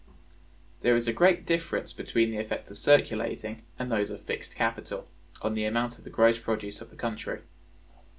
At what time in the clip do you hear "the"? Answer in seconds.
2.31-2.37, 5.53-5.65, 6.05-6.09, 6.89-6.95